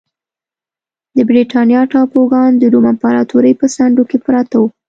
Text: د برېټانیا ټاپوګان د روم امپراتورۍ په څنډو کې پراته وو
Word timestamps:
د 1.15 1.17
برېټانیا 1.29 1.81
ټاپوګان 1.91 2.51
د 2.57 2.63
روم 2.73 2.85
امپراتورۍ 2.93 3.53
په 3.59 3.65
څنډو 3.75 4.03
کې 4.09 4.17
پراته 4.25 4.55
وو 4.59 4.67